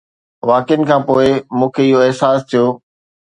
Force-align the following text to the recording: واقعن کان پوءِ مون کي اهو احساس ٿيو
واقعن 0.49 0.81
کان 0.87 1.01
پوءِ 1.07 1.29
مون 1.57 1.69
کي 1.75 1.83
اهو 1.89 1.99
احساس 2.07 2.39
ٿيو 2.49 2.65